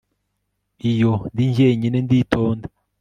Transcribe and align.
Iyo 0.91 1.11
ndi 1.33 1.45
jyenyine 1.55 1.97
nditonda 2.05 2.67